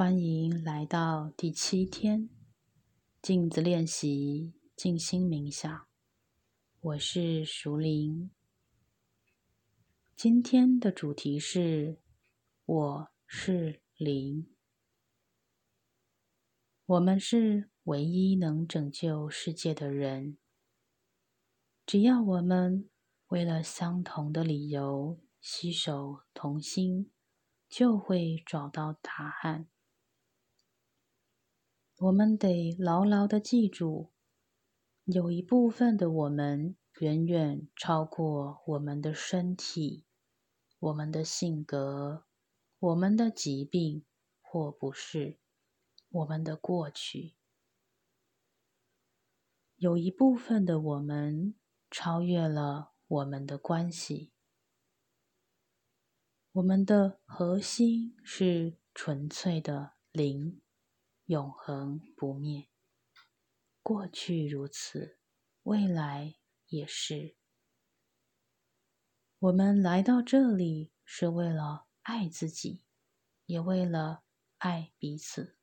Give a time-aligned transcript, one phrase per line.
[0.00, 2.30] 欢迎来到第七天
[3.20, 5.86] 镜子练习静心冥想。
[6.80, 8.30] 我是熟林，
[10.16, 12.00] 今天的主题是
[12.64, 14.46] “我是灵”。
[16.86, 20.38] 我们是唯一能拯救世界的人。
[21.84, 22.88] 只要我们
[23.26, 27.10] 为了相同的理由携手同心，
[27.68, 29.68] 就会找到答案。
[32.00, 34.10] 我们得牢牢的记住，
[35.04, 40.06] 有一部分的我们远远超过我们的身体、
[40.78, 42.24] 我们的性格、
[42.78, 44.06] 我们的疾病
[44.40, 45.36] 或不是
[46.08, 47.34] 我们的过去。
[49.76, 51.54] 有一部分的我们
[51.90, 54.32] 超越了我们的关系。
[56.52, 60.62] 我们的核心是纯粹的灵。
[61.30, 62.66] 永恒不灭，
[63.84, 65.20] 过去如此，
[65.62, 66.34] 未来
[66.66, 67.36] 也是。
[69.38, 72.82] 我们来到这里是为了爱自己，
[73.46, 74.24] 也为了
[74.58, 75.56] 爱彼此。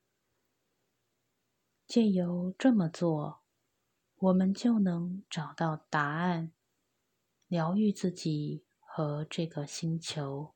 [1.86, 3.42] 借由这么做，
[4.16, 6.54] 我们就能找到答案，
[7.46, 10.54] 疗愈自己和这个星球。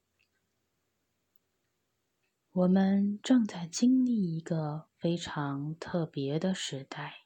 [2.55, 7.25] 我们正在经历一个非常特别的时代，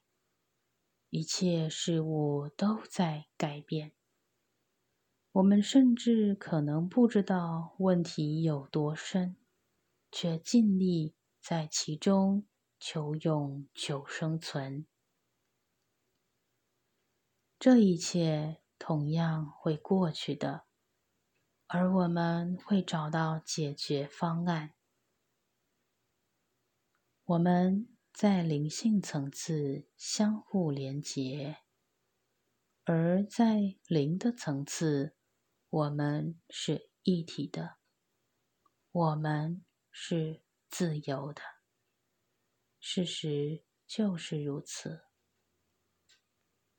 [1.10, 3.90] 一切事物都在改变。
[5.32, 9.36] 我们甚至可能不知道问题有多深，
[10.12, 12.46] 却尽力在其中
[12.78, 14.86] 求永求生存。
[17.58, 20.66] 这一切同样会过去的，
[21.66, 24.75] 而我们会找到解决方案。
[27.26, 31.56] 我们在灵性层次相互连结，
[32.84, 35.16] 而在灵的层次，
[35.68, 37.78] 我们是一体的，
[38.92, 41.42] 我们是自由的。
[42.78, 45.06] 事实就是如此。